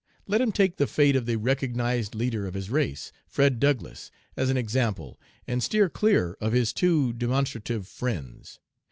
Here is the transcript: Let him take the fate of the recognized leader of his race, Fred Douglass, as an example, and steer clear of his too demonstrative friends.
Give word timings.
Let 0.25 0.41
him 0.41 0.51
take 0.51 0.77
the 0.77 0.87
fate 0.87 1.15
of 1.15 1.27
the 1.27 1.35
recognized 1.35 2.15
leader 2.15 2.47
of 2.47 2.55
his 2.55 2.71
race, 2.71 3.11
Fred 3.27 3.59
Douglass, 3.59 4.09
as 4.35 4.49
an 4.49 4.57
example, 4.57 5.19
and 5.45 5.61
steer 5.61 5.89
clear 5.89 6.35
of 6.41 6.53
his 6.53 6.73
too 6.73 7.13
demonstrative 7.13 7.87
friends. 7.87 8.57